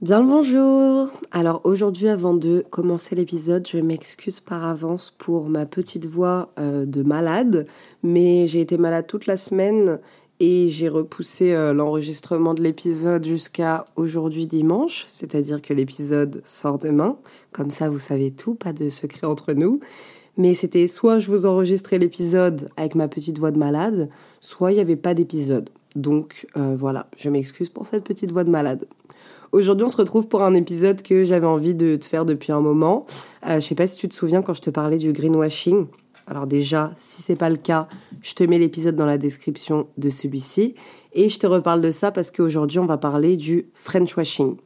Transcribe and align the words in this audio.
Bien 0.00 0.20
le 0.22 0.28
bonjour 0.28 1.10
Alors 1.32 1.60
aujourd'hui 1.64 2.06
avant 2.06 2.32
de 2.32 2.64
commencer 2.70 3.16
l'épisode, 3.16 3.66
je 3.66 3.78
m'excuse 3.78 4.38
par 4.38 4.64
avance 4.64 5.10
pour 5.10 5.48
ma 5.48 5.66
petite 5.66 6.06
voix 6.06 6.52
euh, 6.60 6.86
de 6.86 7.02
malade, 7.02 7.66
mais 8.04 8.46
j'ai 8.46 8.60
été 8.60 8.78
malade 8.78 9.08
toute 9.08 9.26
la 9.26 9.36
semaine 9.36 9.98
et 10.38 10.68
j'ai 10.68 10.88
repoussé 10.88 11.52
euh, 11.52 11.72
l'enregistrement 11.72 12.54
de 12.54 12.62
l'épisode 12.62 13.24
jusqu'à 13.24 13.84
aujourd'hui 13.96 14.46
dimanche, 14.46 15.04
c'est-à-dire 15.08 15.60
que 15.60 15.74
l'épisode 15.74 16.42
sort 16.44 16.78
demain, 16.78 17.16
comme 17.50 17.72
ça 17.72 17.90
vous 17.90 17.98
savez 17.98 18.30
tout, 18.30 18.54
pas 18.54 18.72
de 18.72 18.90
secret 18.90 19.26
entre 19.26 19.52
nous. 19.52 19.80
Mais 20.36 20.54
c'était 20.54 20.86
soit 20.86 21.18
je 21.18 21.28
vous 21.28 21.44
enregistrais 21.44 21.98
l'épisode 21.98 22.70
avec 22.76 22.94
ma 22.94 23.08
petite 23.08 23.40
voix 23.40 23.50
de 23.50 23.58
malade, 23.58 24.10
soit 24.38 24.70
il 24.70 24.76
n'y 24.76 24.80
avait 24.80 24.94
pas 24.94 25.14
d'épisode. 25.14 25.70
Donc 25.96 26.46
euh, 26.56 26.76
voilà, 26.78 27.08
je 27.16 27.30
m'excuse 27.30 27.68
pour 27.68 27.84
cette 27.84 28.04
petite 28.04 28.30
voix 28.30 28.44
de 28.44 28.50
malade. 28.50 28.86
Aujourd'hui, 29.52 29.86
on 29.86 29.88
se 29.88 29.96
retrouve 29.96 30.28
pour 30.28 30.42
un 30.42 30.54
épisode 30.54 31.02
que 31.02 31.24
j'avais 31.24 31.46
envie 31.46 31.74
de 31.74 31.96
te 31.96 32.04
faire 32.04 32.26
depuis 32.26 32.52
un 32.52 32.60
moment. 32.60 33.06
Euh, 33.46 33.60
je 33.60 33.66
sais 33.66 33.74
pas 33.74 33.86
si 33.86 33.96
tu 33.96 34.08
te 34.08 34.14
souviens 34.14 34.42
quand 34.42 34.52
je 34.52 34.60
te 34.60 34.70
parlais 34.70 34.98
du 34.98 35.12
greenwashing. 35.12 35.86
Alors 36.26 36.46
déjà, 36.46 36.92
si 36.98 37.22
c'est 37.22 37.36
pas 37.36 37.48
le 37.48 37.56
cas, 37.56 37.88
je 38.20 38.34
te 38.34 38.44
mets 38.44 38.58
l'épisode 38.58 38.96
dans 38.96 39.06
la 39.06 39.16
description 39.16 39.86
de 39.96 40.10
celui-ci 40.10 40.74
et 41.14 41.30
je 41.30 41.38
te 41.38 41.46
reparle 41.46 41.80
de 41.80 41.90
ça 41.90 42.12
parce 42.12 42.30
qu'aujourd'hui, 42.30 42.78
on 42.78 42.86
va 42.86 42.98
parler 42.98 43.38
du 43.38 43.66
French 43.72 44.14
washing. 44.16 44.56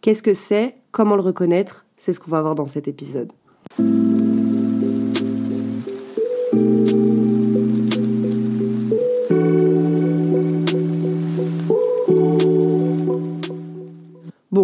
Qu'est-ce 0.00 0.22
que 0.22 0.34
c'est? 0.34 0.74
Comment 0.90 1.14
le 1.14 1.22
reconnaître? 1.22 1.86
C'est 1.96 2.12
ce 2.12 2.18
qu'on 2.18 2.32
va 2.32 2.42
voir 2.42 2.56
dans 2.56 2.66
cet 2.66 2.88
épisode. 2.88 3.32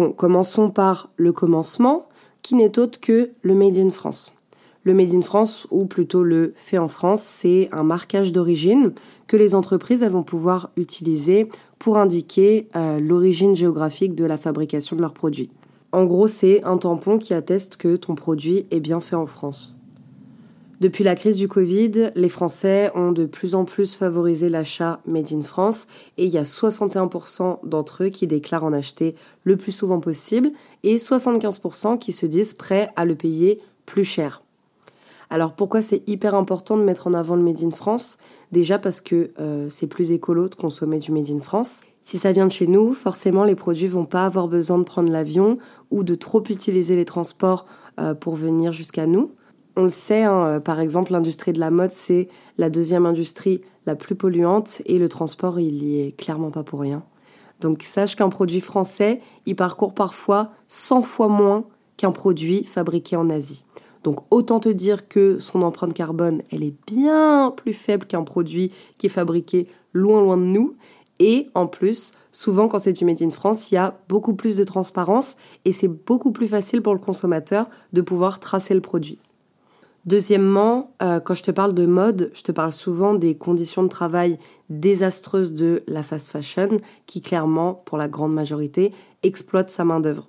Commençons 0.09 0.71
par 0.71 1.09
le 1.17 1.31
commencement, 1.31 2.07
qui 2.41 2.55
n'est 2.55 2.79
autre 2.79 2.99
que 2.99 3.31
le 3.41 3.53
Made 3.55 3.77
in 3.77 3.91
France. 3.91 4.33
Le 4.83 4.95
Made 4.95 5.13
in 5.13 5.21
France, 5.21 5.67
ou 5.69 5.85
plutôt 5.85 6.23
le 6.23 6.53
fait 6.55 6.79
en 6.79 6.87
France, 6.87 7.21
c'est 7.21 7.69
un 7.71 7.83
marquage 7.83 8.31
d'origine 8.31 8.93
que 9.27 9.37
les 9.37 9.53
entreprises 9.53 10.03
vont 10.03 10.23
pouvoir 10.23 10.71
utiliser 10.75 11.47
pour 11.77 11.97
indiquer 11.97 12.67
euh, 12.75 12.99
l'origine 12.99 13.55
géographique 13.55 14.15
de 14.15 14.25
la 14.25 14.37
fabrication 14.37 14.95
de 14.95 15.01
leurs 15.01 15.13
produits. 15.13 15.51
En 15.91 16.05
gros, 16.05 16.27
c'est 16.27 16.63
un 16.63 16.77
tampon 16.77 17.17
qui 17.17 17.33
atteste 17.33 17.77
que 17.77 17.95
ton 17.95 18.15
produit 18.15 18.65
est 18.71 18.79
bien 18.79 18.99
fait 18.99 19.15
en 19.15 19.27
France. 19.27 19.80
Depuis 20.81 21.03
la 21.03 21.13
crise 21.13 21.37
du 21.37 21.47
Covid, 21.47 22.09
les 22.15 22.27
Français 22.27 22.89
ont 22.95 23.11
de 23.11 23.27
plus 23.27 23.53
en 23.53 23.65
plus 23.65 23.95
favorisé 23.95 24.49
l'achat 24.49 24.99
Made 25.05 25.31
in 25.31 25.41
France 25.41 25.85
et 26.17 26.25
il 26.25 26.31
y 26.31 26.39
a 26.39 26.41
61% 26.41 27.59
d'entre 27.63 28.05
eux 28.05 28.09
qui 28.09 28.25
déclarent 28.25 28.63
en 28.63 28.73
acheter 28.73 29.13
le 29.43 29.57
plus 29.57 29.71
souvent 29.71 29.99
possible 29.99 30.49
et 30.81 30.97
75% 30.97 31.99
qui 31.99 32.11
se 32.11 32.25
disent 32.25 32.55
prêts 32.55 32.89
à 32.95 33.05
le 33.05 33.13
payer 33.13 33.59
plus 33.85 34.03
cher. 34.03 34.41
Alors 35.29 35.53
pourquoi 35.53 35.83
c'est 35.83 36.01
hyper 36.09 36.33
important 36.33 36.77
de 36.77 36.83
mettre 36.83 37.05
en 37.05 37.13
avant 37.13 37.35
le 37.35 37.43
Made 37.43 37.63
in 37.63 37.69
France? 37.69 38.17
Déjà 38.51 38.79
parce 38.79 39.01
que 39.01 39.29
euh, 39.39 39.67
c'est 39.69 39.85
plus 39.85 40.11
écolo 40.11 40.49
de 40.49 40.55
consommer 40.55 40.97
du 40.97 41.11
Made 41.11 41.29
in 41.29 41.41
France. 41.41 41.81
Si 42.01 42.17
ça 42.17 42.31
vient 42.31 42.47
de 42.47 42.51
chez 42.51 42.65
nous, 42.65 42.93
forcément 42.93 43.43
les 43.43 43.53
produits 43.53 43.85
vont 43.85 44.05
pas 44.05 44.25
avoir 44.25 44.47
besoin 44.47 44.79
de 44.79 44.83
prendre 44.83 45.11
l'avion 45.11 45.59
ou 45.91 46.03
de 46.03 46.15
trop 46.15 46.43
utiliser 46.49 46.95
les 46.95 47.05
transports 47.05 47.67
euh, 47.99 48.15
pour 48.15 48.33
venir 48.33 48.71
jusqu'à 48.71 49.05
nous. 49.05 49.29
On 49.81 49.85
le 49.85 49.89
sait, 49.89 50.21
hein, 50.21 50.45
euh, 50.45 50.59
par 50.59 50.79
exemple, 50.79 51.11
l'industrie 51.11 51.53
de 51.53 51.59
la 51.59 51.71
mode, 51.71 51.89
c'est 51.89 52.27
la 52.59 52.69
deuxième 52.69 53.07
industrie 53.07 53.61
la 53.87 53.95
plus 53.95 54.13
polluante 54.13 54.83
et 54.85 54.99
le 54.99 55.09
transport, 55.09 55.59
il 55.59 55.83
y 55.83 56.01
est 56.01 56.11
clairement 56.11 56.51
pas 56.51 56.61
pour 56.61 56.81
rien. 56.81 57.01
Donc 57.61 57.81
sache 57.81 58.15
qu'un 58.15 58.29
produit 58.29 58.61
français, 58.61 59.21
il 59.47 59.55
parcourt 59.55 59.95
parfois 59.95 60.51
100 60.67 61.01
fois 61.01 61.29
moins 61.29 61.63
qu'un 61.97 62.11
produit 62.11 62.63
fabriqué 62.63 63.15
en 63.15 63.31
Asie. 63.31 63.65
Donc 64.03 64.19
autant 64.29 64.59
te 64.59 64.69
dire 64.69 65.07
que 65.07 65.39
son 65.39 65.63
empreinte 65.63 65.95
carbone, 65.95 66.43
elle 66.51 66.61
est 66.61 66.75
bien 66.85 67.51
plus 67.57 67.73
faible 67.73 68.05
qu'un 68.05 68.23
produit 68.23 68.71
qui 68.99 69.07
est 69.07 69.09
fabriqué 69.09 69.65
loin 69.93 70.21
loin 70.21 70.37
de 70.37 70.43
nous. 70.43 70.75
Et 71.17 71.49
en 71.55 71.65
plus, 71.65 72.11
souvent 72.31 72.67
quand 72.67 72.77
c'est 72.77 72.93
du 72.93 73.03
Made 73.03 73.23
in 73.23 73.31
France, 73.31 73.71
il 73.71 73.75
y 73.75 73.79
a 73.79 73.99
beaucoup 74.07 74.35
plus 74.35 74.57
de 74.57 74.63
transparence 74.63 75.37
et 75.65 75.71
c'est 75.71 75.87
beaucoup 75.87 76.31
plus 76.31 76.47
facile 76.47 76.83
pour 76.83 76.93
le 76.93 76.99
consommateur 76.99 77.67
de 77.93 78.01
pouvoir 78.01 78.39
tracer 78.39 78.75
le 78.75 78.81
produit. 78.81 79.17
Deuxièmement, 80.05 80.93
euh, 81.03 81.19
quand 81.19 81.35
je 81.35 81.43
te 81.43 81.51
parle 81.51 81.75
de 81.75 81.85
mode, 81.85 82.31
je 82.33 82.41
te 82.41 82.51
parle 82.51 82.73
souvent 82.73 83.13
des 83.13 83.35
conditions 83.35 83.83
de 83.83 83.87
travail 83.87 84.39
désastreuses 84.69 85.53
de 85.53 85.83
la 85.87 86.01
fast 86.01 86.29
fashion 86.29 86.79
qui 87.05 87.21
clairement, 87.21 87.75
pour 87.75 87.99
la 87.99 88.07
grande 88.07 88.33
majorité, 88.33 88.93
exploite 89.21 89.69
sa 89.69 89.85
main-d'œuvre. 89.85 90.27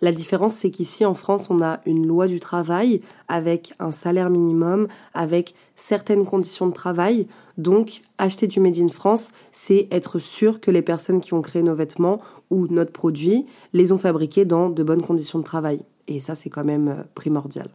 La 0.00 0.12
différence, 0.12 0.54
c'est 0.54 0.70
qu'ici 0.70 1.04
en 1.04 1.12
France, 1.12 1.50
on 1.50 1.60
a 1.62 1.80
une 1.84 2.06
loi 2.06 2.26
du 2.26 2.40
travail 2.40 3.02
avec 3.28 3.74
un 3.78 3.92
salaire 3.92 4.30
minimum, 4.30 4.88
avec 5.12 5.54
certaines 5.76 6.24
conditions 6.24 6.66
de 6.66 6.72
travail. 6.72 7.26
Donc, 7.58 8.00
acheter 8.16 8.46
du 8.46 8.60
Made 8.60 8.78
in 8.78 8.88
France, 8.88 9.32
c'est 9.52 9.88
être 9.90 10.18
sûr 10.18 10.60
que 10.62 10.70
les 10.70 10.80
personnes 10.80 11.20
qui 11.20 11.34
ont 11.34 11.42
créé 11.42 11.62
nos 11.62 11.74
vêtements 11.74 12.20
ou 12.48 12.66
notre 12.68 12.92
produit 12.92 13.44
les 13.74 13.92
ont 13.92 13.98
fabriqués 13.98 14.46
dans 14.46 14.70
de 14.70 14.82
bonnes 14.82 15.02
conditions 15.02 15.38
de 15.38 15.44
travail. 15.44 15.82
Et 16.08 16.20
ça, 16.20 16.34
c'est 16.34 16.48
quand 16.48 16.64
même 16.64 16.88
euh, 16.88 17.02
primordial. 17.14 17.68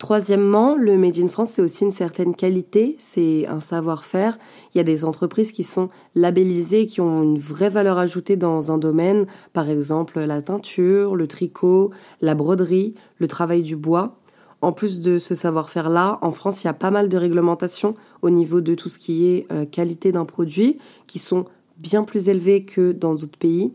Troisièmement, 0.00 0.76
le 0.76 0.96
Made 0.96 1.18
in 1.18 1.28
France, 1.28 1.50
c'est 1.50 1.62
aussi 1.62 1.84
une 1.84 1.92
certaine 1.92 2.34
qualité, 2.34 2.96
c'est 2.98 3.46
un 3.48 3.60
savoir-faire. 3.60 4.38
Il 4.74 4.78
y 4.78 4.80
a 4.80 4.82
des 4.82 5.04
entreprises 5.04 5.52
qui 5.52 5.62
sont 5.62 5.90
labellisées, 6.14 6.86
qui 6.86 7.02
ont 7.02 7.22
une 7.22 7.36
vraie 7.36 7.68
valeur 7.68 7.98
ajoutée 7.98 8.36
dans 8.36 8.72
un 8.72 8.78
domaine, 8.78 9.26
par 9.52 9.68
exemple 9.68 10.18
la 10.18 10.40
teinture, 10.40 11.16
le 11.16 11.26
tricot, 11.26 11.90
la 12.22 12.34
broderie, 12.34 12.94
le 13.18 13.28
travail 13.28 13.62
du 13.62 13.76
bois. 13.76 14.16
En 14.62 14.72
plus 14.72 15.02
de 15.02 15.18
ce 15.18 15.34
savoir-faire-là, 15.34 16.18
en 16.22 16.32
France, 16.32 16.64
il 16.64 16.68
y 16.68 16.70
a 16.70 16.74
pas 16.74 16.90
mal 16.90 17.10
de 17.10 17.18
réglementations 17.18 17.94
au 18.22 18.30
niveau 18.30 18.62
de 18.62 18.74
tout 18.74 18.88
ce 18.88 18.98
qui 18.98 19.26
est 19.26 19.46
euh, 19.52 19.66
qualité 19.66 20.12
d'un 20.12 20.24
produit, 20.24 20.78
qui 21.08 21.18
sont 21.18 21.44
bien 21.76 22.04
plus 22.04 22.30
élevées 22.30 22.64
que 22.64 22.92
dans 22.92 23.14
d'autres 23.14 23.38
pays. 23.38 23.74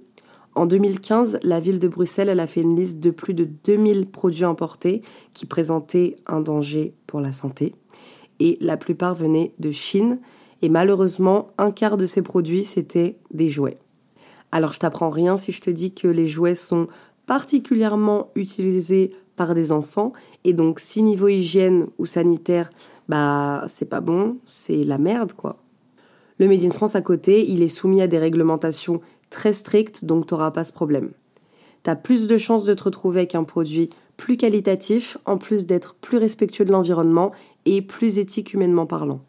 En 0.56 0.66
2015, 0.66 1.40
la 1.44 1.60
ville 1.60 1.80
de 1.80 1.90
Bruxelles 1.90 2.30
elle 2.30 2.40
a 2.40 2.48
fait 2.48 2.62
une 2.62 2.78
liste 2.78 3.02
de 3.02 3.12
plus 3.12 3.34
de 3.34 3.44
2000 3.66 4.10
produits 4.10 4.46
importés 4.46 5.02
qui 5.34 5.46
présentaient 5.46 6.16
un 6.28 6.40
danger 6.40 6.94
pour 7.08 7.20
la 7.20 7.34
santé. 7.34 7.76
Et 8.40 8.58
la 8.62 8.78
plupart 8.78 9.16
venaient 9.16 9.54
de 9.60 9.72
Chine. 9.72 10.20
Et 10.62 10.70
malheureusement, 10.70 11.50
un 11.58 11.72
quart 11.72 11.98
de 11.98 12.06
ces 12.06 12.22
produits, 12.22 12.64
c'était 12.64 13.18
des 13.32 13.50
jouets. 13.50 13.78
Alors 14.54 14.72
je 14.72 14.80
t'apprends 14.80 15.10
rien 15.10 15.36
si 15.36 15.52
je 15.52 15.60
te 15.60 15.70
dis 15.70 15.94
que 15.94 16.08
les 16.08 16.26
jouets 16.26 16.56
sont 16.56 16.88
particulièrement 17.26 18.30
utilisés 18.36 19.12
par 19.36 19.54
des 19.54 19.74
enfants 19.74 20.14
et 20.46 20.54
donc 20.54 20.80
si 20.80 21.04
niveau 21.04 21.28
hygiène 21.28 21.88
ou 21.98 22.06
sanitaire, 22.06 22.70
bah 23.10 23.66
c'est 23.68 23.90
pas 23.90 24.00
bon, 24.00 24.38
c'est 24.46 24.86
la 24.86 24.98
merde 24.98 25.34
quoi. 25.34 25.58
Le 26.38 26.48
Made 26.48 26.64
in 26.64 26.72
France 26.72 26.96
à 26.96 27.02
côté, 27.02 27.50
il 27.50 27.62
est 27.62 27.70
soumis 27.70 28.02
à 28.02 28.08
des 28.08 28.18
réglementations 28.18 29.02
très 29.36 29.52
strict, 29.52 30.06
donc 30.06 30.28
tu 30.28 30.34
n'auras 30.34 30.52
pas 30.52 30.64
ce 30.64 30.72
problème. 30.72 31.12
Tu 31.84 31.90
as 31.90 31.96
plus 31.98 32.26
de 32.26 32.38
chances 32.38 32.64
de 32.64 32.74
te 32.74 32.84
retrouver 32.84 33.20
avec 33.20 33.36
un 33.36 33.44
produit 33.44 33.90
plus 34.16 34.38
qualitatif, 34.38 35.18
en 35.26 35.38
plus 35.38 35.66
d'être 35.66 35.94
plus 35.96 36.18
respectueux 36.18 36.64
de 36.64 36.72
l'environnement 36.72 37.32
et 37.66 37.82
plus 37.82 38.18
éthique 38.18 38.54
humainement 38.54 38.86
parlant. 38.86 39.20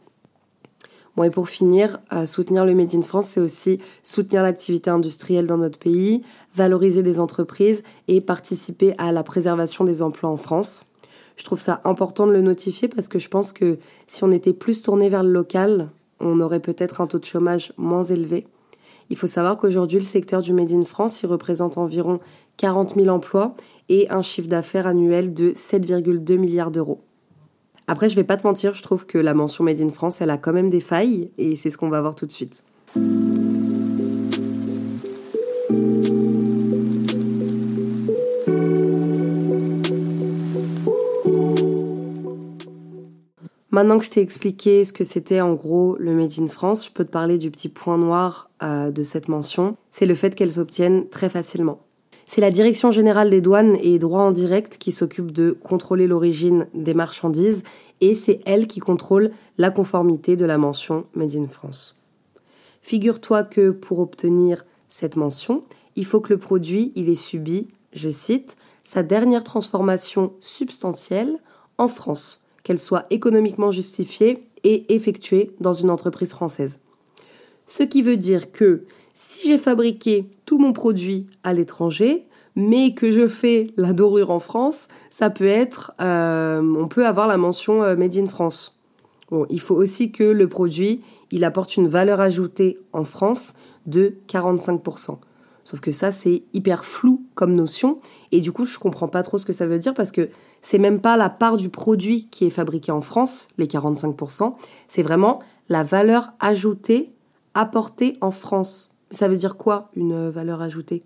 Bon, 1.16 1.24
et 1.24 1.30
pour 1.30 1.48
finir, 1.48 1.98
euh, 2.12 2.24
soutenir 2.24 2.64
le 2.64 2.74
Made 2.74 2.94
in 2.94 3.02
France, 3.02 3.26
c'est 3.26 3.40
aussi 3.40 3.80
soutenir 4.04 4.42
l'activité 4.42 4.90
industrielle 4.90 5.46
dans 5.46 5.58
notre 5.58 5.78
pays, 5.78 6.22
valoriser 6.54 7.02
des 7.02 7.18
entreprises 7.18 7.82
et 8.06 8.20
participer 8.20 8.94
à 8.98 9.10
la 9.10 9.24
préservation 9.24 9.84
des 9.84 10.02
emplois 10.02 10.30
en 10.30 10.36
France. 10.36 10.86
Je 11.36 11.44
trouve 11.44 11.58
ça 11.58 11.80
important 11.84 12.28
de 12.28 12.32
le 12.32 12.42
notifier 12.42 12.86
parce 12.86 13.08
que 13.08 13.18
je 13.18 13.28
pense 13.28 13.52
que 13.52 13.78
si 14.06 14.22
on 14.22 14.30
était 14.30 14.52
plus 14.52 14.82
tourné 14.82 15.08
vers 15.08 15.24
le 15.24 15.32
local, 15.32 15.90
on 16.20 16.38
aurait 16.40 16.60
peut-être 16.60 17.00
un 17.00 17.08
taux 17.08 17.18
de 17.18 17.24
chômage 17.24 17.72
moins 17.76 18.04
élevé. 18.04 18.46
Il 19.10 19.16
faut 19.16 19.26
savoir 19.26 19.56
qu'aujourd'hui, 19.56 19.98
le 19.98 20.04
secteur 20.04 20.42
du 20.42 20.52
Made 20.52 20.72
in 20.72 20.84
France, 20.84 21.22
il 21.22 21.26
représente 21.26 21.78
environ 21.78 22.20
40 22.56 22.94
000 22.94 23.08
emplois 23.08 23.54
et 23.88 24.10
un 24.10 24.22
chiffre 24.22 24.48
d'affaires 24.48 24.86
annuel 24.86 25.32
de 25.32 25.52
7,2 25.52 26.38
milliards 26.38 26.70
d'euros. 26.70 27.00
Après, 27.88 28.08
je 28.08 28.16
vais 28.16 28.24
pas 28.24 28.36
te 28.36 28.46
mentir, 28.46 28.74
je 28.74 28.82
trouve 28.82 29.06
que 29.06 29.18
la 29.18 29.34
mention 29.34 29.62
Made 29.62 29.80
in 29.80 29.90
France, 29.90 30.20
elle 30.20 30.30
a 30.30 30.38
quand 30.38 30.52
même 30.52 30.70
des 30.70 30.80
failles 30.80 31.30
et 31.38 31.54
c'est 31.54 31.70
ce 31.70 31.78
qu'on 31.78 31.88
va 31.88 32.00
voir 32.00 32.16
tout 32.16 32.26
de 32.26 32.32
suite. 32.32 32.64
Maintenant 43.76 43.98
que 43.98 44.06
je 44.06 44.10
t'ai 44.10 44.22
expliqué 44.22 44.86
ce 44.86 44.92
que 44.94 45.04
c'était 45.04 45.42
en 45.42 45.52
gros 45.52 45.96
le 45.98 46.14
Made 46.14 46.32
in 46.38 46.46
France, 46.46 46.86
je 46.86 46.90
peux 46.90 47.04
te 47.04 47.10
parler 47.10 47.36
du 47.36 47.50
petit 47.50 47.68
point 47.68 47.98
noir 47.98 48.48
euh, 48.62 48.90
de 48.90 49.02
cette 49.02 49.28
mention, 49.28 49.76
c'est 49.90 50.06
le 50.06 50.14
fait 50.14 50.34
qu'elle 50.34 50.50
s'obtienne 50.50 51.10
très 51.10 51.28
facilement. 51.28 51.80
C'est 52.24 52.40
la 52.40 52.50
Direction 52.50 52.90
générale 52.90 53.28
des 53.28 53.42
douanes 53.42 53.76
et 53.82 53.98
droits 53.98 54.22
en 54.22 54.32
direct 54.32 54.78
qui 54.78 54.92
s'occupe 54.92 55.30
de 55.30 55.50
contrôler 55.50 56.06
l'origine 56.06 56.68
des 56.72 56.94
marchandises 56.94 57.64
et 58.00 58.14
c'est 58.14 58.40
elle 58.46 58.66
qui 58.66 58.80
contrôle 58.80 59.30
la 59.58 59.70
conformité 59.70 60.36
de 60.36 60.46
la 60.46 60.56
mention 60.56 61.04
Made 61.12 61.36
in 61.36 61.46
France. 61.46 62.00
Figure-toi 62.80 63.44
que 63.44 63.72
pour 63.72 63.98
obtenir 63.98 64.64
cette 64.88 65.16
mention, 65.16 65.64
il 65.96 66.06
faut 66.06 66.20
que 66.20 66.32
le 66.32 66.38
produit 66.38 66.92
il 66.96 67.10
ait 67.10 67.14
subi, 67.14 67.68
je 67.92 68.08
cite, 68.08 68.56
sa 68.82 69.02
dernière 69.02 69.44
transformation 69.44 70.32
substantielle 70.40 71.36
en 71.76 71.88
France, 71.88 72.45
qu'elle 72.66 72.80
soit 72.80 73.04
économiquement 73.10 73.70
justifiée 73.70 74.40
et 74.64 74.92
effectuée 74.92 75.52
dans 75.60 75.72
une 75.72 75.88
entreprise 75.88 76.32
française. 76.32 76.80
Ce 77.68 77.84
qui 77.84 78.02
veut 78.02 78.16
dire 78.16 78.50
que 78.50 78.82
si 79.14 79.46
j'ai 79.46 79.56
fabriqué 79.56 80.28
tout 80.46 80.58
mon 80.58 80.72
produit 80.72 81.26
à 81.44 81.54
l'étranger, 81.54 82.26
mais 82.56 82.92
que 82.92 83.12
je 83.12 83.28
fais 83.28 83.68
la 83.76 83.92
dorure 83.92 84.30
en 84.30 84.40
France, 84.40 84.88
ça 85.10 85.30
peut 85.30 85.46
être, 85.46 85.92
euh, 86.00 86.60
on 86.60 86.88
peut 86.88 87.06
avoir 87.06 87.28
la 87.28 87.36
mention 87.36 87.84
euh, 87.84 87.94
Made 87.94 88.16
in 88.16 88.26
France. 88.26 88.80
Il 89.48 89.60
faut 89.60 89.76
aussi 89.76 90.10
que 90.10 90.24
le 90.24 90.48
produit, 90.48 91.02
il 91.30 91.44
apporte 91.44 91.76
une 91.76 91.86
valeur 91.86 92.18
ajoutée 92.18 92.78
en 92.92 93.04
France 93.04 93.54
de 93.86 94.16
45%. 94.28 95.18
Sauf 95.66 95.80
que 95.80 95.90
ça, 95.90 96.12
c'est 96.12 96.44
hyper 96.52 96.84
flou 96.84 97.24
comme 97.34 97.52
notion. 97.52 97.98
Et 98.30 98.40
du 98.40 98.52
coup, 98.52 98.66
je 98.66 98.78
comprends 98.78 99.08
pas 99.08 99.24
trop 99.24 99.36
ce 99.36 99.44
que 99.44 99.52
ça 99.52 99.66
veut 99.66 99.80
dire 99.80 99.94
parce 99.94 100.12
que 100.12 100.28
c'est 100.62 100.78
même 100.78 101.00
pas 101.00 101.16
la 101.16 101.28
part 101.28 101.56
du 101.56 101.70
produit 101.70 102.28
qui 102.30 102.46
est 102.46 102.50
fabriqué 102.50 102.92
en 102.92 103.00
France, 103.00 103.48
les 103.58 103.66
45%. 103.66 104.54
C'est 104.86 105.02
vraiment 105.02 105.40
la 105.68 105.82
valeur 105.82 106.28
ajoutée 106.38 107.10
apportée 107.54 108.16
en 108.20 108.30
France. 108.30 108.96
Ça 109.10 109.26
veut 109.26 109.36
dire 109.36 109.56
quoi, 109.56 109.90
une 109.96 110.30
valeur 110.30 110.62
ajoutée? 110.62 111.02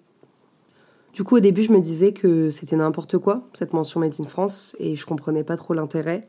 Du 1.15 1.25
coup, 1.25 1.37
au 1.37 1.41
début, 1.41 1.63
je 1.63 1.73
me 1.73 1.81
disais 1.81 2.13
que 2.13 2.51
c'était 2.51 2.77
n'importe 2.77 3.17
quoi, 3.17 3.49
cette 3.55 3.73
mention 3.73 3.99
Made 3.99 4.15
in 4.21 4.25
France, 4.25 4.77
et 4.79 4.95
je 4.95 5.07
comprenais 5.07 5.43
pas 5.43 5.57
trop 5.57 5.73
l'intérêt. 5.73 6.21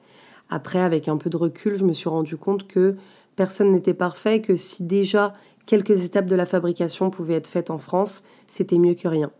Après, 0.50 0.80
avec 0.80 1.10
un 1.10 1.18
peu 1.18 1.30
de 1.30 1.36
recul, 1.36 1.76
je 1.76 1.84
me 1.84 1.92
suis 1.92 2.08
rendu 2.08 2.38
compte 2.38 2.66
que 2.66 2.96
personne 3.36 3.72
n'était 3.72 3.94
parfait, 3.94 4.40
que 4.42 4.56
si 4.56 4.84
déjà 4.84 5.34
quelques 5.66 6.04
étapes 6.04 6.26
de 6.26 6.36
la 6.36 6.46
fabrication 6.46 7.10
pouvaient 7.10 7.36
être 7.36 7.48
faites 7.48 7.70
en 7.70 7.78
France, 7.78 8.24
c'était 8.48 8.78
mieux 8.78 8.94
que 8.94 9.08
rien. 9.08 9.32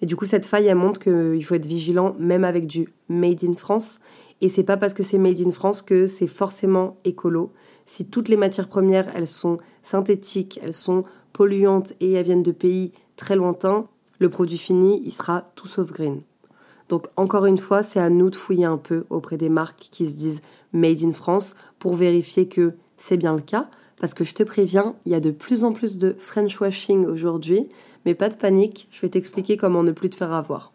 Et 0.00 0.06
du 0.06 0.16
coup, 0.16 0.26
cette 0.26 0.46
faille, 0.46 0.72
montre 0.74 1.00
qu'il 1.00 1.44
faut 1.44 1.54
être 1.54 1.66
vigilant 1.66 2.16
même 2.18 2.42
avec 2.42 2.66
du 2.66 2.88
made 3.08 3.44
in 3.44 3.54
France. 3.54 4.00
Et 4.40 4.48
c'est 4.48 4.64
pas 4.64 4.76
parce 4.76 4.94
que 4.94 5.04
c'est 5.04 5.18
made 5.18 5.40
in 5.40 5.52
France 5.52 5.80
que 5.80 6.06
c'est 6.06 6.26
forcément 6.26 6.96
écolo. 7.04 7.52
Si 7.86 8.06
toutes 8.06 8.28
les 8.28 8.36
matières 8.36 8.68
premières, 8.68 9.12
elles 9.14 9.28
sont 9.28 9.58
synthétiques, 9.82 10.58
elles 10.60 10.74
sont 10.74 11.04
polluantes 11.32 11.92
et 12.00 12.12
elles 12.12 12.24
viennent 12.24 12.42
de 12.42 12.50
pays 12.50 12.90
très 13.16 13.36
lointains, 13.36 13.86
le 14.18 14.28
produit 14.28 14.58
fini, 14.58 15.00
il 15.04 15.12
sera 15.12 15.52
tout 15.54 15.68
sauf 15.68 15.92
green. 15.92 16.22
Donc 16.88 17.06
encore 17.16 17.46
une 17.46 17.58
fois, 17.58 17.84
c'est 17.84 18.00
à 18.00 18.10
nous 18.10 18.28
de 18.28 18.36
fouiller 18.36 18.64
un 18.64 18.78
peu 18.78 19.04
auprès 19.08 19.36
des 19.36 19.48
marques 19.48 19.88
qui 19.90 20.06
se 20.06 20.14
disent 20.14 20.42
Made 20.72 21.04
in 21.04 21.12
France 21.12 21.54
pour 21.78 21.94
vérifier 21.94 22.48
que 22.48 22.74
c'est 22.96 23.16
bien 23.16 23.34
le 23.34 23.42
cas. 23.42 23.70
Parce 24.02 24.14
que 24.14 24.24
je 24.24 24.34
te 24.34 24.42
préviens, 24.42 24.96
il 25.06 25.12
y 25.12 25.14
a 25.14 25.20
de 25.20 25.30
plus 25.30 25.62
en 25.62 25.72
plus 25.72 25.96
de 25.96 26.16
French 26.18 26.60
washing 26.60 27.06
aujourd'hui, 27.06 27.68
mais 28.04 28.16
pas 28.16 28.28
de 28.30 28.34
panique, 28.34 28.88
je 28.90 29.00
vais 29.00 29.08
t'expliquer 29.08 29.56
comment 29.56 29.84
ne 29.84 29.92
plus 29.92 30.10
te 30.10 30.16
faire 30.16 30.32
avoir. 30.32 30.72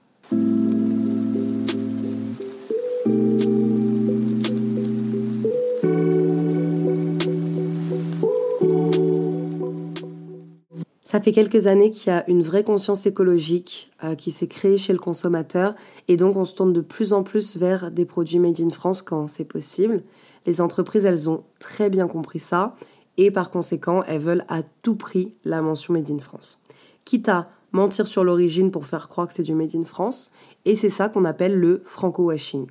Ça 11.03 11.19
fait 11.19 11.33
quelques 11.33 11.67
années 11.67 11.89
qu'il 11.89 12.13
y 12.13 12.15
a 12.15 12.23
une 12.29 12.43
vraie 12.43 12.63
conscience 12.63 13.05
écologique 13.07 13.91
euh, 14.05 14.15
qui 14.15 14.31
s'est 14.31 14.47
créée 14.47 14.77
chez 14.77 14.93
le 14.93 14.99
consommateur 14.99 15.75
et 16.07 16.15
donc 16.15 16.37
on 16.37 16.45
se 16.45 16.53
tourne 16.53 16.71
de 16.71 16.79
plus 16.79 17.11
en 17.11 17.23
plus 17.23 17.57
vers 17.57 17.91
des 17.91 18.05
produits 18.05 18.39
made 18.39 18.61
in 18.61 18.69
France 18.69 19.01
quand 19.01 19.27
c'est 19.27 19.43
possible. 19.43 20.03
Les 20.45 20.61
entreprises, 20.61 21.03
elles 21.03 21.29
ont 21.29 21.43
très 21.59 21.89
bien 21.89 22.07
compris 22.07 22.39
ça 22.39 22.77
et 23.17 23.31
par 23.31 23.51
conséquent, 23.51 24.03
elles 24.07 24.21
veulent 24.21 24.45
à 24.47 24.61
tout 24.81 24.95
prix 24.95 25.33
la 25.43 25.61
mention 25.61 25.93
made 25.93 26.09
in 26.11 26.19
France. 26.19 26.59
Quitte 27.05 27.29
à 27.29 27.49
mentir 27.71 28.07
sur 28.07 28.23
l'origine 28.23 28.71
pour 28.71 28.85
faire 28.85 29.09
croire 29.09 29.27
que 29.27 29.33
c'est 29.33 29.43
du 29.43 29.53
made 29.53 29.75
in 29.75 29.83
France 29.83 30.31
et 30.65 30.75
c'est 30.75 30.89
ça 30.89 31.09
qu'on 31.09 31.25
appelle 31.25 31.55
le 31.55 31.81
franco-washing. 31.85 32.67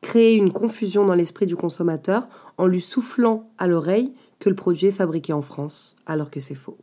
Créer 0.00 0.34
une 0.34 0.52
confusion 0.52 1.06
dans 1.06 1.14
l'esprit 1.14 1.46
du 1.46 1.56
consommateur 1.56 2.26
en 2.58 2.66
lui 2.66 2.80
soufflant 2.80 3.50
à 3.58 3.66
l'oreille 3.66 4.12
que 4.40 4.48
le 4.48 4.56
produit 4.56 4.88
est 4.88 4.92
fabriqué 4.92 5.32
en 5.32 5.42
France 5.42 5.96
alors 6.06 6.30
que 6.30 6.40
c'est 6.40 6.54
faux. 6.54 6.78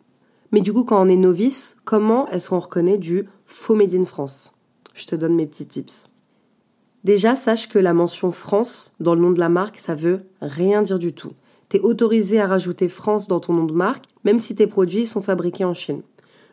Mais 0.52 0.62
du 0.62 0.74
coup, 0.74 0.84
quand 0.84 1.06
on 1.06 1.10
est 1.10 1.16
novice, 1.16 1.78
comment 1.86 2.28
est-ce 2.30 2.50
qu'on 2.50 2.60
reconnaît 2.60 2.98
du 2.98 3.28
faux 3.46 3.76
Made 3.76 3.94
in 3.94 4.06
France? 4.06 4.54
Je 4.94 5.06
te 5.06 5.16
donne 5.16 5.36
mes 5.36 5.46
petits 5.46 5.68
tips. 5.68 6.06
Déjà, 7.04 7.36
sache 7.36 7.70
que 7.70 7.80
la 7.80 7.94
mention 7.94 8.32
France 8.32 8.94
dans 9.00 9.16
le 9.16 9.22
nom 9.22 9.32
de 9.32 9.40
la 9.40 9.50
marque, 9.50 9.78
ça 9.78 9.96
veut 9.96 10.24
rien 10.42 10.82
dire 10.82 11.00
du 11.00 11.14
tout. 11.14 11.32
Tu 11.70 11.78
es 11.78 11.80
autorisé 11.82 12.40
à 12.40 12.48
rajouter 12.48 12.90
France 12.90 13.28
dans 13.28 13.40
ton 13.40 13.54
nom 13.54 13.66
de 13.66 13.74
marque, 13.74 14.06
même 14.24 14.40
si 14.40 14.56
tes 14.56 14.68
produits 14.68 15.06
sont 15.06 15.22
fabriqués 15.22 15.66
en 15.66 15.74
Chine. 15.74 16.02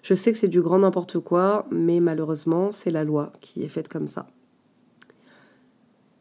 Je 0.02 0.14
sais 0.14 0.30
que 0.30 0.38
c'est 0.38 0.48
du 0.48 0.60
grand 0.60 0.78
n'importe 0.78 1.18
quoi, 1.18 1.66
mais 1.70 2.00
malheureusement, 2.00 2.70
c'est 2.70 2.90
la 2.90 3.02
loi 3.02 3.32
qui 3.40 3.62
est 3.62 3.68
faite 3.68 3.88
comme 3.88 4.06
ça. 4.06 4.28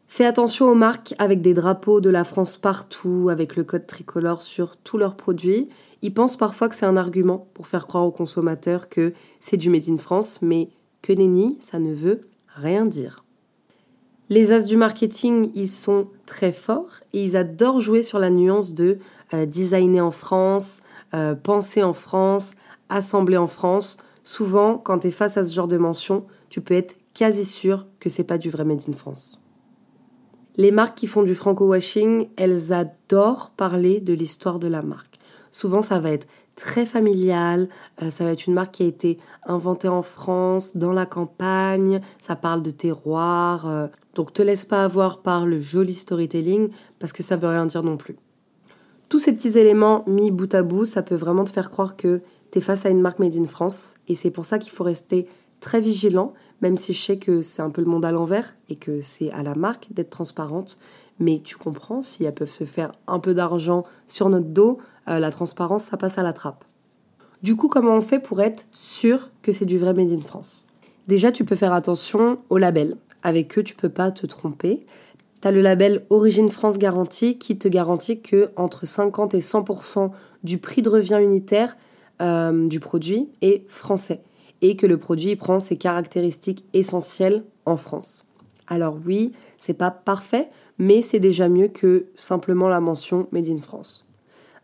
Fais 0.08 0.24
attention 0.24 0.70
aux 0.70 0.74
marques 0.74 1.14
avec 1.18 1.42
des 1.42 1.52
drapeaux 1.52 2.00
de 2.00 2.08
la 2.08 2.24
France 2.24 2.56
partout, 2.56 3.28
avec 3.30 3.54
le 3.54 3.64
code 3.64 3.86
tricolore 3.86 4.40
sur 4.40 4.78
tous 4.78 4.96
leurs 4.96 5.14
produits. 5.14 5.68
Ils 6.00 6.14
pensent 6.14 6.38
parfois 6.38 6.70
que 6.70 6.74
c'est 6.74 6.86
un 6.86 6.96
argument 6.96 7.48
pour 7.52 7.66
faire 7.66 7.86
croire 7.86 8.06
aux 8.06 8.12
consommateurs 8.12 8.88
que 8.88 9.12
c'est 9.40 9.58
du 9.58 9.68
Made 9.68 9.90
in 9.90 9.98
France, 9.98 10.40
mais 10.40 10.70
que 11.02 11.12
nenni, 11.12 11.58
ça 11.60 11.78
ne 11.78 11.92
veut 11.92 12.22
rien 12.46 12.86
dire. 12.86 13.25
Les 14.28 14.50
as 14.50 14.66
du 14.66 14.76
marketing, 14.76 15.52
ils 15.54 15.68
sont 15.68 16.08
très 16.26 16.50
forts 16.50 17.00
et 17.12 17.22
ils 17.24 17.36
adorent 17.36 17.78
jouer 17.80 18.02
sur 18.02 18.18
la 18.18 18.30
nuance 18.30 18.74
de 18.74 18.98
euh, 19.34 19.46
designer 19.46 20.04
en 20.04 20.10
France, 20.10 20.80
euh, 21.14 21.36
penser 21.36 21.84
en 21.84 21.92
France, 21.92 22.54
assembler 22.88 23.36
en 23.36 23.46
France. 23.46 23.98
Souvent, 24.24 24.78
quand 24.78 25.00
tu 25.00 25.08
es 25.08 25.10
face 25.12 25.36
à 25.36 25.44
ce 25.44 25.54
genre 25.54 25.68
de 25.68 25.78
mention, 25.78 26.24
tu 26.48 26.60
peux 26.60 26.74
être 26.74 26.96
quasi 27.14 27.44
sûr 27.44 27.86
que 28.00 28.10
c'est 28.10 28.24
pas 28.24 28.38
du 28.38 28.50
vrai 28.50 28.64
Made 28.64 28.82
in 28.88 28.92
France. 28.94 29.44
Les 30.56 30.72
marques 30.72 30.98
qui 30.98 31.06
font 31.06 31.22
du 31.22 31.34
franco-washing, 31.34 32.28
elles 32.36 32.72
adorent 32.72 33.50
parler 33.56 34.00
de 34.00 34.12
l'histoire 34.12 34.58
de 34.58 34.66
la 34.66 34.82
marque. 34.82 35.18
Souvent, 35.52 35.82
ça 35.82 36.00
va 36.00 36.10
être 36.10 36.26
très 36.56 36.86
familial, 36.86 37.68
euh, 38.02 38.10
ça 38.10 38.24
va 38.24 38.32
être 38.32 38.46
une 38.46 38.54
marque 38.54 38.72
qui 38.72 38.82
a 38.82 38.86
été 38.86 39.18
inventée 39.44 39.88
en 39.88 40.02
France, 40.02 40.76
dans 40.76 40.92
la 40.92 41.06
campagne, 41.06 42.00
ça 42.26 42.34
parle 42.34 42.62
de 42.62 42.70
terroir. 42.70 43.68
Euh. 43.68 43.86
donc, 44.14 44.32
te 44.32 44.42
laisse 44.42 44.64
pas 44.64 44.82
avoir 44.82 45.20
par 45.20 45.46
le 45.46 45.60
joli 45.60 45.94
storytelling 45.94 46.70
parce 46.98 47.12
que 47.12 47.22
ça 47.22 47.36
veut 47.36 47.48
rien 47.48 47.66
dire 47.66 47.82
non 47.82 47.96
plus. 47.96 48.16
Tous 49.08 49.20
ces 49.20 49.32
petits 49.32 49.56
éléments 49.56 50.02
mis 50.08 50.32
bout 50.32 50.52
à 50.52 50.62
bout, 50.62 50.84
ça 50.84 51.02
peut 51.02 51.14
vraiment 51.14 51.44
te 51.44 51.50
faire 51.50 51.70
croire 51.70 51.94
que 51.94 52.22
tu 52.50 52.58
es 52.58 52.60
face 52.60 52.86
à 52.86 52.88
une 52.88 53.00
marque 53.00 53.20
made 53.20 53.36
in 53.36 53.46
France 53.46 53.94
et 54.08 54.16
c'est 54.16 54.32
pour 54.32 54.44
ça 54.44 54.58
qu'il 54.58 54.72
faut 54.72 54.82
rester 54.82 55.28
très 55.60 55.80
vigilant, 55.80 56.32
même 56.60 56.76
si 56.76 56.92
je 56.92 57.02
sais 57.02 57.18
que 57.18 57.42
c'est 57.42 57.62
un 57.62 57.70
peu 57.70 57.82
le 57.82 57.88
monde 57.88 58.04
à 58.04 58.12
l'envers 58.12 58.56
et 58.68 58.76
que 58.76 59.00
c'est 59.00 59.30
à 59.30 59.42
la 59.42 59.54
marque 59.54 59.88
d'être 59.92 60.10
transparente. 60.10 60.78
Mais 61.18 61.40
tu 61.42 61.56
comprends, 61.56 62.02
si 62.02 62.24
elles 62.24 62.34
peuvent 62.34 62.50
se 62.50 62.64
faire 62.64 62.92
un 63.06 63.18
peu 63.18 63.34
d'argent 63.34 63.84
sur 64.06 64.28
notre 64.28 64.48
dos, 64.48 64.78
euh, 65.08 65.18
la 65.18 65.30
transparence, 65.30 65.84
ça 65.84 65.96
passe 65.96 66.18
à 66.18 66.22
la 66.22 66.32
trappe. 66.32 66.64
Du 67.42 67.56
coup, 67.56 67.68
comment 67.68 67.94
on 67.94 68.00
fait 68.00 68.18
pour 68.18 68.40
être 68.40 68.66
sûr 68.72 69.30
que 69.42 69.52
c'est 69.52 69.66
du 69.66 69.78
vrai 69.78 69.94
Made 69.94 70.10
in 70.10 70.20
France? 70.20 70.66
Déjà, 71.06 71.32
tu 71.32 71.44
peux 71.44 71.56
faire 71.56 71.72
attention 71.72 72.38
au 72.50 72.58
label. 72.58 72.96
Avec 73.22 73.58
eux, 73.58 73.62
tu 73.62 73.74
peux 73.74 73.88
pas 73.88 74.10
te 74.10 74.26
tromper. 74.26 74.84
Tu 75.40 75.48
as 75.48 75.52
le 75.52 75.60
label 75.60 76.04
Origine 76.10 76.48
France 76.48 76.78
Garantie 76.78 77.38
qui 77.38 77.56
te 77.56 77.68
garantit 77.68 78.20
que 78.20 78.50
entre 78.56 78.86
50 78.86 79.34
et 79.34 79.40
100% 79.40 80.10
du 80.44 80.58
prix 80.58 80.82
de 80.82 80.88
revient 80.88 81.20
unitaire 81.22 81.76
euh, 82.22 82.66
du 82.66 82.80
produit 82.80 83.28
est 83.42 83.68
français 83.70 84.22
et 84.62 84.76
que 84.76 84.86
le 84.86 84.96
produit 84.96 85.36
prend 85.36 85.60
ses 85.60 85.76
caractéristiques 85.76 86.64
essentielles 86.72 87.44
en 87.66 87.76
France. 87.76 88.25
Alors 88.68 88.98
oui, 89.04 89.32
c'est 89.58 89.74
pas 89.74 89.90
parfait, 89.90 90.50
mais 90.78 91.02
c'est 91.02 91.20
déjà 91.20 91.48
mieux 91.48 91.68
que 91.68 92.06
simplement 92.16 92.68
la 92.68 92.80
mention 92.80 93.28
Made 93.32 93.48
in 93.48 93.60
France. 93.60 94.06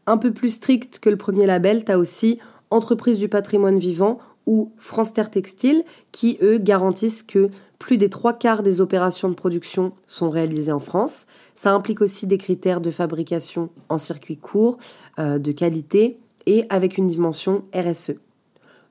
Un 0.07 0.19
peu 0.19 0.33
plus 0.33 0.51
strict 0.51 0.99
que 0.99 1.11
le 1.11 1.17
premier 1.17 1.47
label, 1.47 1.85
tu 1.85 1.93
as 1.93 1.99
aussi 1.99 2.39
Entreprise 2.71 3.19
du 3.19 3.29
patrimoine 3.29 3.79
vivant 3.79 4.19
ou 4.47 4.73
France 4.79 5.13
Terre 5.13 5.31
Textile 5.31 5.85
qui, 6.11 6.39
eux, 6.41 6.57
garantissent 6.57 7.23
que 7.23 7.51
plus 7.79 7.99
des 7.99 8.09
trois 8.09 8.33
quarts 8.33 8.63
des 8.63 8.81
opérations 8.81 9.29
de 9.29 9.35
production 9.35 9.93
sont 10.07 10.31
réalisées 10.31 10.73
en 10.73 10.81
France. 10.81 11.27
Ça 11.55 11.75
implique 11.75 12.01
aussi 12.01 12.27
des 12.27 12.39
critères 12.39 12.81
de 12.81 12.91
fabrication 12.91 13.69
en 13.91 13.99
circuit 13.99 14.39
court, 14.39 14.79
euh, 15.19 15.39
de 15.39 15.53
qualité 15.53 16.19
et 16.47 16.65
avec 16.71 16.97
une 16.97 17.07
dimension 17.07 17.65
RSE. 17.75 18.13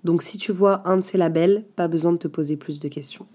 Donc 0.04 0.22
si 0.22 0.38
tu 0.38 0.52
vois 0.52 0.88
un 0.88 0.98
de 0.98 1.02
ces 1.02 1.18
labels, 1.18 1.64
pas 1.76 1.88
besoin 1.88 2.12
de 2.12 2.18
te 2.18 2.28
poser 2.28 2.58
plus 2.58 2.80
de 2.80 2.88
questions. 2.88 3.26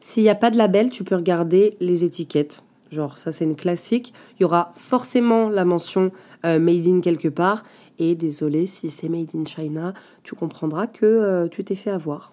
S'il 0.00 0.22
n'y 0.22 0.28
a 0.28 0.34
pas 0.34 0.50
de 0.50 0.56
label, 0.56 0.90
tu 0.90 1.04
peux 1.04 1.16
regarder 1.16 1.76
les 1.80 2.04
étiquettes. 2.04 2.62
Genre 2.90 3.18
ça 3.18 3.32
c'est 3.32 3.44
une 3.44 3.56
classique. 3.56 4.12
Il 4.38 4.42
y 4.42 4.44
aura 4.44 4.72
forcément 4.76 5.48
la 5.48 5.64
mention 5.64 6.12
euh, 6.44 6.58
Made 6.58 6.86
in 6.86 7.00
quelque 7.00 7.28
part. 7.28 7.62
Et 7.98 8.14
désolé 8.14 8.66
si 8.66 8.90
c'est 8.90 9.08
Made 9.08 9.30
in 9.34 9.44
China, 9.44 9.94
tu 10.22 10.34
comprendras 10.34 10.86
que 10.86 11.06
euh, 11.06 11.48
tu 11.48 11.64
t'es 11.64 11.74
fait 11.74 11.90
avoir. 11.90 12.32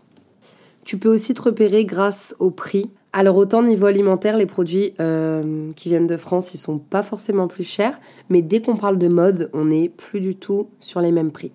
Tu 0.85 0.97
peux 0.97 1.09
aussi 1.09 1.33
te 1.33 1.41
repérer 1.41 1.85
grâce 1.85 2.35
au 2.39 2.51
prix. 2.51 2.89
Alors 3.13 3.37
autant 3.37 3.63
niveau 3.63 3.85
alimentaire, 3.85 4.37
les 4.37 4.45
produits 4.45 4.93
euh, 4.99 5.71
qui 5.75 5.89
viennent 5.89 6.07
de 6.07 6.17
France, 6.17 6.53
ils 6.53 6.57
sont 6.57 6.79
pas 6.79 7.03
forcément 7.03 7.47
plus 7.47 7.63
chers, 7.63 7.99
mais 8.29 8.41
dès 8.41 8.61
qu'on 8.61 8.75
parle 8.75 8.97
de 8.97 9.07
mode, 9.07 9.49
on 9.53 9.65
n'est 9.65 9.87
plus 9.87 10.19
du 10.19 10.35
tout 10.35 10.67
sur 10.79 10.99
les 10.99 11.11
mêmes 11.11 11.31
prix. 11.31 11.51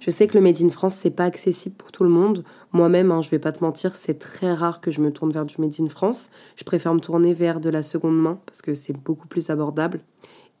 Je 0.00 0.10
sais 0.10 0.26
que 0.26 0.36
le 0.36 0.42
Made 0.42 0.60
in 0.62 0.68
France, 0.68 0.94
c'est 0.94 1.10
pas 1.10 1.24
accessible 1.24 1.76
pour 1.76 1.92
tout 1.92 2.04
le 2.04 2.10
monde. 2.10 2.44
Moi-même, 2.72 3.10
hein, 3.10 3.22
je 3.22 3.30
vais 3.30 3.38
pas 3.38 3.52
te 3.52 3.64
mentir, 3.64 3.96
c'est 3.96 4.18
très 4.18 4.52
rare 4.52 4.80
que 4.80 4.90
je 4.90 5.00
me 5.00 5.12
tourne 5.12 5.32
vers 5.32 5.46
du 5.46 5.56
Made 5.58 5.74
in 5.80 5.88
France. 5.88 6.30
Je 6.56 6.64
préfère 6.64 6.94
me 6.94 7.00
tourner 7.00 7.34
vers 7.34 7.60
de 7.60 7.70
la 7.70 7.82
seconde 7.82 8.20
main 8.20 8.38
parce 8.46 8.62
que 8.62 8.74
c'est 8.74 8.92
beaucoup 8.92 9.26
plus 9.26 9.50
abordable. 9.50 10.00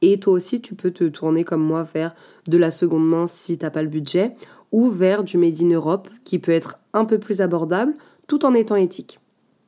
Et 0.02 0.18
toi 0.20 0.34
aussi, 0.34 0.60
tu 0.60 0.74
peux 0.74 0.90
te 0.90 1.04
tourner 1.04 1.44
comme 1.44 1.62
moi 1.62 1.82
vers 1.94 2.14
de 2.46 2.58
la 2.58 2.70
seconde 2.70 3.08
main 3.08 3.26
si 3.26 3.56
t'as 3.58 3.70
pas 3.70 3.82
le 3.82 3.88
budget, 3.88 4.34
ou 4.72 4.88
vers 4.88 5.24
du 5.24 5.38
Made 5.38 5.62
in 5.62 5.70
Europe 5.70 6.08
qui 6.24 6.38
peut 6.38 6.52
être 6.52 6.78
un 6.92 7.04
peu 7.04 7.18
plus 7.18 7.40
abordable 7.40 7.94
tout 8.26 8.44
en 8.44 8.54
étant 8.54 8.76
éthique. 8.76 9.20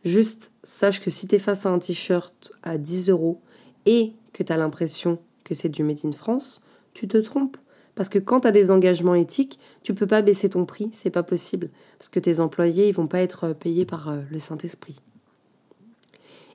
Juste 0.04 0.52
sache 0.62 1.00
que 1.00 1.10
si 1.10 1.26
tu 1.26 1.36
es 1.36 1.38
face 1.38 1.66
à 1.66 1.70
un 1.70 1.78
t-shirt 1.78 2.52
à 2.62 2.78
10 2.78 3.10
euros 3.10 3.40
et 3.86 4.12
que 4.32 4.42
tu 4.42 4.52
as 4.52 4.56
l'impression 4.56 5.18
que 5.44 5.54
c'est 5.54 5.68
du 5.68 5.82
Made 5.82 6.04
in 6.04 6.12
France, 6.12 6.62
tu 6.94 7.08
te 7.08 7.16
trompes. 7.18 7.56
Parce 7.98 8.08
que 8.08 8.20
quand 8.20 8.42
tu 8.42 8.46
as 8.46 8.52
des 8.52 8.70
engagements 8.70 9.16
éthiques, 9.16 9.58
tu 9.82 9.92
peux 9.92 10.06
pas 10.06 10.22
baisser 10.22 10.48
ton 10.48 10.64
prix, 10.64 10.88
c'est 10.92 11.10
pas 11.10 11.24
possible. 11.24 11.68
Parce 11.98 12.08
que 12.08 12.20
tes 12.20 12.38
employés, 12.38 12.86
ils 12.86 12.94
vont 12.94 13.08
pas 13.08 13.18
être 13.18 13.52
payés 13.54 13.84
par 13.84 14.08
euh, 14.08 14.20
le 14.30 14.38
Saint-Esprit. 14.38 15.00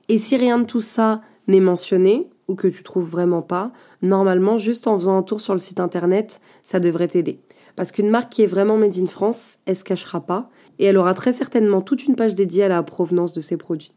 Et 0.08 0.16
si 0.16 0.38
rien 0.38 0.58
de 0.58 0.64
tout 0.64 0.80
ça 0.80 1.20
n'est 1.46 1.60
mentionné, 1.60 2.30
ou 2.48 2.54
que 2.54 2.66
tu 2.66 2.82
trouves 2.82 3.10
vraiment 3.10 3.42
pas, 3.42 3.72
normalement, 4.00 4.56
juste 4.56 4.86
en 4.86 4.98
faisant 4.98 5.18
un 5.18 5.22
tour 5.22 5.42
sur 5.42 5.52
le 5.52 5.58
site 5.58 5.80
internet, 5.80 6.40
ça 6.62 6.80
devrait 6.80 7.08
t'aider. 7.08 7.40
Parce 7.76 7.92
qu'une 7.92 8.08
marque 8.08 8.32
qui 8.32 8.40
est 8.40 8.46
vraiment 8.46 8.78
made 8.78 8.96
in 8.96 9.04
France, 9.04 9.58
elle 9.66 9.76
se 9.76 9.84
cachera 9.84 10.22
pas, 10.22 10.48
et 10.78 10.86
elle 10.86 10.96
aura 10.96 11.12
très 11.12 11.34
certainement 11.34 11.82
toute 11.82 12.06
une 12.06 12.16
page 12.16 12.34
dédiée 12.34 12.64
à 12.64 12.68
la 12.68 12.82
provenance 12.82 13.34
de 13.34 13.42
ses 13.42 13.58
produits. 13.58 13.92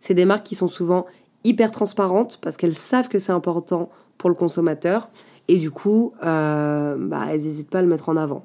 C'est 0.00 0.14
des 0.14 0.24
marques 0.24 0.46
qui 0.46 0.54
sont 0.54 0.68
souvent 0.68 1.04
hyper 1.44 1.70
transparentes 1.70 2.38
parce 2.40 2.56
qu'elles 2.56 2.74
savent 2.74 3.10
que 3.10 3.18
c'est 3.18 3.32
important 3.32 3.90
pour 4.16 4.30
le 4.30 4.34
consommateur 4.34 5.10
et 5.48 5.58
du 5.58 5.70
coup, 5.70 6.12
euh, 6.24 6.96
bah, 6.98 7.26
elles 7.30 7.42
n'hésitent 7.42 7.70
pas 7.70 7.80
à 7.80 7.82
le 7.82 7.88
mettre 7.88 8.08
en 8.08 8.16
avant. 8.16 8.44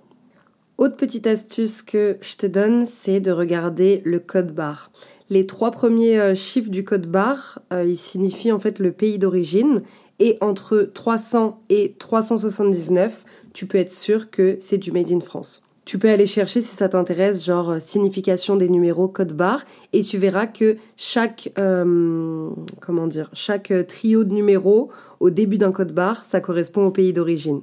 Autre 0.78 0.96
petite 0.96 1.28
astuce 1.28 1.82
que 1.82 2.18
je 2.22 2.38
te 2.38 2.46
donne, 2.46 2.86
c'est 2.86 3.20
de 3.20 3.32
regarder 3.32 4.02
le 4.06 4.20
code 4.20 4.54
barre. 4.54 4.92
Les 5.30 5.46
trois 5.46 5.72
premiers 5.72 6.18
euh, 6.20 6.36
chiffres 6.36 6.70
du 6.70 6.84
code 6.84 7.06
barre, 7.06 7.60
euh, 7.74 7.84
ils 7.84 7.98
signifient 7.98 8.52
en 8.52 8.60
fait 8.60 8.80
le 8.80 8.92
pays 8.92 9.20
d'origine. 9.20 9.82
Et 10.20 10.38
entre 10.42 10.90
300 10.94 11.54
et 11.70 11.96
379, 11.98 13.26
tu 13.54 13.66
peux 13.68 13.78
être 13.78 13.94
sûr 13.94 14.30
que 14.30 14.58
c'est 14.60 14.78
du 14.78 14.92
Made 14.92 15.12
in 15.12 15.20
France. 15.22 15.69
Tu 15.90 15.98
peux 15.98 16.12
aller 16.12 16.28
chercher 16.28 16.62
si 16.62 16.76
ça 16.76 16.88
t'intéresse, 16.88 17.44
genre 17.44 17.72
euh, 17.72 17.80
signification 17.80 18.56
des 18.56 18.70
numéros, 18.70 19.08
code 19.08 19.34
barre, 19.34 19.64
et 19.92 20.04
tu 20.04 20.20
verras 20.20 20.46
que 20.46 20.78
chaque, 20.96 21.52
euh, 21.58 22.52
chaque 23.34 23.72
euh, 23.72 23.82
trio 23.82 24.24
de 24.24 24.32
numéros 24.32 24.92
au 25.20 25.32
début 25.32 25.58
d'un 25.58 25.72
code 25.72 25.92
barre, 25.92 26.26
ça 26.26 26.42
correspond 26.42 26.86
au 26.86 26.92
pays 26.92 27.12
d'origine. 27.12 27.62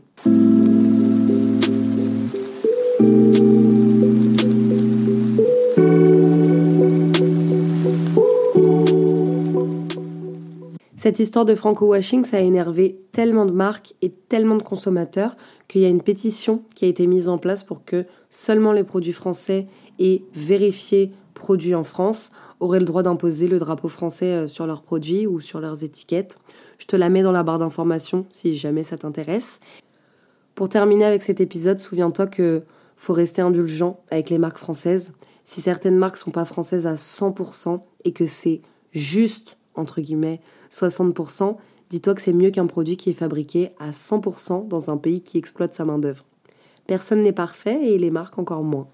Cette 11.07 11.21
histoire 11.21 11.45
de 11.45 11.55
franco-washing, 11.55 12.25
ça 12.25 12.39
a 12.39 12.41
énervé 12.41 12.99
tellement 13.13 13.47
de 13.47 13.53
marques 13.53 13.95
et 14.03 14.11
tellement 14.11 14.57
de 14.57 14.63
consommateurs 14.65 15.37
qu'il 15.69 15.83
y 15.83 15.85
a 15.85 15.89
une 15.89 16.03
pétition 16.03 16.65
qui 16.75 16.85
a 16.85 16.89
été 16.89 17.07
mise 17.07 17.29
en 17.29 17.39
place 17.39 17.63
pour 17.63 17.85
que 17.85 18.07
seulement 18.29 18.73
les 18.73 18.83
produits 18.83 19.13
français 19.13 19.69
et 20.01 20.25
vérifiés 20.35 21.13
produits 21.33 21.77
en 21.77 21.85
France 21.85 22.33
auraient 22.59 22.81
le 22.81 22.85
droit 22.85 23.05
d'imposer 23.05 23.47
le 23.47 23.61
drapeau 23.61 23.87
français 23.87 24.33
euh, 24.33 24.47
sur 24.49 24.67
leurs 24.67 24.83
produits 24.83 25.29
ou 25.29 25.39
sur 25.39 25.61
leurs 25.61 25.85
étiquettes. 25.85 26.41
Je 26.79 26.87
te 26.87 26.97
la 26.97 27.09
mets 27.09 27.23
dans 27.23 27.31
la 27.31 27.45
barre 27.45 27.59
d'information 27.59 28.27
si 28.31 28.57
jamais 28.57 28.83
ça 28.83 28.99
t'intéresse. 28.99 29.61
Pour 30.57 30.69
terminer 30.69 31.05
avec 31.05 31.23
cet 31.23 31.41
épisode, 31.41 31.79
souviens-toi 31.79 32.27
que 32.27 32.65
faut 32.97 33.13
rester 33.13 33.43
indulgent 33.43 34.01
avec 34.11 34.29
les 34.29 34.39
marques 34.39 34.59
françaises. 34.59 35.13
Si 35.45 35.61
certaines 35.61 35.99
marques 35.99 36.17
sont 36.17 36.33
pas 36.33 36.45
françaises 36.45 36.85
à 36.85 36.95
100% 36.95 37.81
et 38.03 38.13
que 38.13 38.27
c'est 38.27 38.61
juste 38.91 39.57
entre 39.77 40.01
guillemets 40.01 40.41
60%, 40.71 41.57
dis-toi 41.91 42.15
que 42.15 42.23
c'est 42.23 42.33
mieux 42.33 42.51
qu'un 42.51 42.67
produit 42.67 42.97
qui 42.97 43.11
est 43.11 43.15
fabriqué 43.15 43.71
à 43.79 43.91
100% 43.91 44.69
dans 44.69 44.91
un 44.91 44.97
pays 44.97 45.23
qui 45.23 45.39
exploite 45.39 45.75
sa 45.75 45.85
main-d'œuvre. 45.85 46.25
Personne 46.87 47.23
n'est 47.23 47.33
parfait 47.33 47.79
et 47.83 47.99
les 47.99 48.11
marques 48.11 48.39
encore 48.39 48.63
moins. 48.63 48.87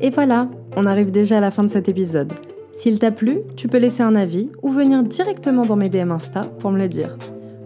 Et 0.00 0.10
voilà, 0.10 0.48
on 0.76 0.86
arrive 0.86 1.10
déjà 1.10 1.38
à 1.38 1.40
la 1.40 1.50
fin 1.50 1.62
de 1.62 1.68
cet 1.68 1.88
épisode. 1.88 2.32
S'il 2.72 2.98
t'a 2.98 3.12
plu, 3.12 3.38
tu 3.56 3.68
peux 3.68 3.78
laisser 3.78 4.02
un 4.02 4.16
avis 4.16 4.50
ou 4.62 4.70
venir 4.70 5.04
directement 5.04 5.64
dans 5.64 5.76
mes 5.76 5.88
DM 5.88 6.10
Insta 6.10 6.46
pour 6.58 6.72
me 6.72 6.78
le 6.78 6.88
dire. 6.88 7.16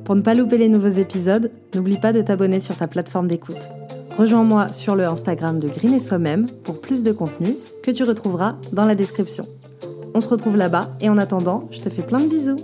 Pour 0.05 0.17
ne 0.17 0.21
pas 0.21 0.35
louper 0.35 0.59
les 0.59 0.69
nouveaux 0.69 0.89
épisodes, 0.89 1.51
n'oublie 1.75 1.99
pas 1.99 2.13
de 2.13 2.21
t'abonner 2.21 2.61
sur 2.61 2.77
ta 2.77 2.87
plateforme 2.87 3.27
d'écoute. 3.27 3.71
Rejoins-moi 4.19 4.73
sur 4.73 4.97
le 4.97 5.05
Instagram 5.07 5.59
de 5.59 5.69
Green 5.69 5.95
et 5.95 6.01
Soi-même 6.01 6.49
pour 6.65 6.81
plus 6.81 7.05
de 7.05 7.13
contenu 7.13 7.55
que 7.83 7.91
tu 7.91 8.05
retrouveras 8.05 8.57
dans 8.73 8.85
la 8.85 8.95
description. 8.95 9.45
On 10.19 10.21
se 10.21 10.29
retrouve 10.29 10.57
là-bas 10.57 10.89
et 11.01 11.09
en 11.09 11.17
attendant, 11.17 11.69
je 11.71 11.79
te 11.79 11.89
fais 11.89 12.03
plein 12.03 12.19
de 12.19 12.29
bisous. 12.29 12.57